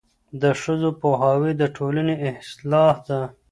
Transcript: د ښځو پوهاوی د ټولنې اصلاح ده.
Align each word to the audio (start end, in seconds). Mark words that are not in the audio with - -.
د 0.41 0.43
ښځو 0.61 0.89
پوهاوی 1.01 1.51
د 1.57 1.63
ټولنې 1.75 2.15
اصلاح 2.39 2.95
ده. 3.07 3.21